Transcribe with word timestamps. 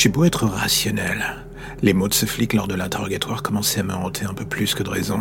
J'ai 0.00 0.10
beau 0.10 0.22
être 0.22 0.46
rationnel. 0.46 1.24
Les 1.82 1.92
mots 1.92 2.06
de 2.06 2.14
ce 2.14 2.24
flic 2.24 2.52
lors 2.52 2.68
de 2.68 2.76
l'interrogatoire 2.76 3.42
commençaient 3.42 3.80
à 3.80 3.82
me 3.82 3.94
hanter 3.94 4.26
un 4.26 4.32
peu 4.32 4.44
plus 4.44 4.72
que 4.76 4.84
de 4.84 4.90
raison. 4.90 5.18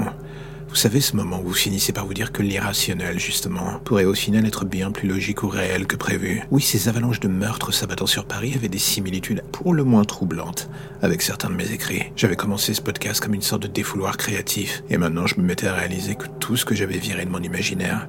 Vous 0.69 0.75
savez 0.75 0.99
ce 0.99 1.15
moment 1.15 1.39
où 1.39 1.47
vous 1.47 1.53
finissez 1.53 1.93
par 1.93 2.05
vous 2.05 2.13
dire 2.13 2.31
que 2.31 2.43
l'irrationnel, 2.43 3.19
justement, 3.19 3.79
pourrait 3.85 4.05
au 4.05 4.13
final 4.13 4.45
être 4.45 4.65
bien 4.65 4.91
plus 4.91 5.07
logique 5.07 5.43
ou 5.43 5.47
réel 5.47 5.87
que 5.87 5.95
prévu. 5.95 6.43
Oui, 6.51 6.61
ces 6.61 6.89
avalanches 6.89 7.21
de 7.21 7.29
meurtres 7.29 7.73
s'abattant 7.73 8.05
sur 8.05 8.25
Paris 8.25 8.53
avaient 8.53 8.67
des 8.67 8.77
similitudes 8.77 9.43
pour 9.51 9.73
le 9.73 9.83
moins 9.83 10.03
troublantes 10.03 10.69
avec 11.01 11.21
certains 11.21 11.49
de 11.49 11.55
mes 11.55 11.71
écrits. 11.71 12.11
J'avais 12.15 12.35
commencé 12.35 12.73
ce 12.73 12.81
podcast 12.81 13.21
comme 13.21 13.33
une 13.33 13.41
sorte 13.41 13.63
de 13.63 13.67
défouloir 13.67 14.17
créatif, 14.17 14.83
et 14.89 14.97
maintenant 14.97 15.25
je 15.25 15.39
me 15.39 15.45
mettais 15.45 15.67
à 15.67 15.73
réaliser 15.73 16.15
que 16.15 16.27
tout 16.39 16.57
ce 16.57 16.65
que 16.65 16.75
j'avais 16.75 16.97
viré 16.97 17.25
de 17.25 17.31
mon 17.31 17.41
imaginaire 17.41 18.07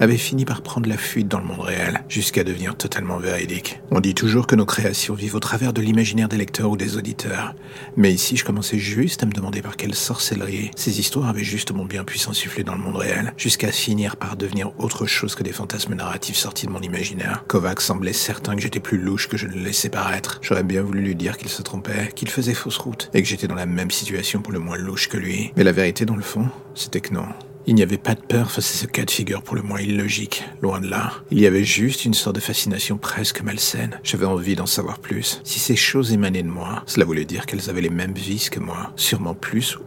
avait 0.00 0.16
fini 0.16 0.46
par 0.46 0.62
prendre 0.62 0.88
la 0.88 0.96
fuite 0.96 1.28
dans 1.28 1.40
le 1.40 1.44
monde 1.44 1.60
réel, 1.60 2.02
jusqu'à 2.08 2.42
devenir 2.42 2.74
totalement 2.74 3.18
véridique. 3.18 3.80
On 3.90 4.00
dit 4.00 4.14
toujours 4.14 4.46
que 4.46 4.56
nos 4.56 4.64
créations 4.64 5.14
vivent 5.14 5.34
au 5.34 5.40
travers 5.40 5.74
de 5.74 5.82
l'imaginaire 5.82 6.28
des 6.28 6.38
lecteurs 6.38 6.70
ou 6.70 6.76
des 6.78 6.96
auditeurs. 6.96 7.54
Mais 7.96 8.10
ici, 8.10 8.38
je 8.38 8.44
commençais 8.44 8.78
juste 8.78 9.22
à 9.22 9.26
me 9.26 9.32
demander 9.32 9.60
par 9.60 9.76
quelle 9.76 9.94
sorcellerie 9.94 10.70
ces 10.74 11.00
histoires 11.00 11.28
avaient 11.28 11.44
justement 11.44 11.84
bien 11.84 11.99
pu 12.04 12.18
s'insuffler 12.18 12.64
dans 12.64 12.74
le 12.74 12.82
monde 12.82 12.96
réel, 12.96 13.32
jusqu'à 13.36 13.72
finir 13.72 14.16
par 14.16 14.36
devenir 14.36 14.72
autre 14.78 15.06
chose 15.06 15.34
que 15.34 15.42
des 15.42 15.52
fantasmes 15.52 15.94
narratifs 15.94 16.36
sortis 16.36 16.66
de 16.66 16.72
mon 16.72 16.80
imaginaire. 16.80 17.44
Kovac 17.46 17.80
semblait 17.80 18.12
certain 18.12 18.54
que 18.56 18.62
j'étais 18.62 18.80
plus 18.80 18.98
louche 18.98 19.28
que 19.28 19.36
je 19.36 19.46
ne 19.46 19.52
le 19.52 19.60
laissais 19.60 19.88
paraître. 19.88 20.38
J'aurais 20.42 20.62
bien 20.62 20.82
voulu 20.82 21.00
lui 21.00 21.14
dire 21.14 21.36
qu'il 21.36 21.48
se 21.48 21.62
trompait, 21.62 22.10
qu'il 22.14 22.28
faisait 22.28 22.54
fausse 22.54 22.78
route, 22.78 23.10
et 23.14 23.22
que 23.22 23.28
j'étais 23.28 23.48
dans 23.48 23.54
la 23.54 23.66
même 23.66 23.90
situation 23.90 24.42
pour 24.42 24.52
le 24.52 24.58
moins 24.58 24.78
louche 24.78 25.08
que 25.08 25.16
lui. 25.16 25.52
Mais 25.56 25.64
la 25.64 25.72
vérité, 25.72 26.04
dans 26.04 26.16
le 26.16 26.22
fond, 26.22 26.48
c'était 26.74 27.00
que 27.00 27.14
non. 27.14 27.26
Il 27.66 27.74
n'y 27.74 27.82
avait 27.82 27.98
pas 27.98 28.14
de 28.14 28.20
peur 28.20 28.50
face 28.50 28.74
à 28.74 28.78
ce 28.78 28.86
cas 28.86 29.04
de 29.04 29.10
figure 29.10 29.42
pour 29.42 29.54
le 29.54 29.62
moins 29.62 29.80
illogique, 29.80 30.44
loin 30.62 30.80
de 30.80 30.88
là. 30.88 31.12
Il 31.30 31.38
y 31.38 31.46
avait 31.46 31.62
juste 31.62 32.04
une 32.04 32.14
sorte 32.14 32.36
de 32.36 32.40
fascination 32.40 32.96
presque 32.96 33.42
malsaine. 33.42 34.00
J'avais 34.02 34.24
envie 34.24 34.56
d'en 34.56 34.66
savoir 34.66 34.98
plus. 34.98 35.40
Si 35.44 35.58
ces 35.58 35.76
choses 35.76 36.12
émanaient 36.12 36.42
de 36.42 36.48
moi, 36.48 36.82
cela 36.86 37.04
voulait 37.04 37.26
dire 37.26 37.46
qu'elles 37.46 37.68
avaient 37.68 37.82
les 37.82 37.90
mêmes 37.90 38.14
vices 38.14 38.50
que 38.50 38.60
moi. 38.60 38.92
Sûrement 38.96 39.34
plus 39.34 39.78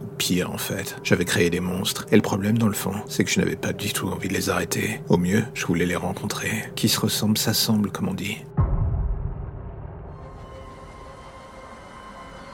en 0.46 0.58
fait. 0.58 0.96
J'avais 1.02 1.24
créé 1.24 1.50
des 1.50 1.60
monstres. 1.60 2.06
Et 2.10 2.16
le 2.16 2.22
problème 2.22 2.56
dans 2.56 2.68
le 2.68 2.74
fond, 2.74 2.94
c'est 3.08 3.24
que 3.24 3.30
je 3.30 3.40
n'avais 3.40 3.56
pas 3.56 3.72
du 3.72 3.92
tout 3.92 4.08
envie 4.08 4.28
de 4.28 4.34
les 4.34 4.48
arrêter. 4.48 5.00
Au 5.08 5.18
mieux, 5.18 5.44
je 5.52 5.66
voulais 5.66 5.86
les 5.86 5.96
rencontrer. 5.96 6.50
Qui 6.76 6.88
se 6.88 6.98
ressemble 6.98 7.36
s'assemble, 7.36 7.90
comme 7.90 8.08
on 8.08 8.14
dit. 8.14 8.38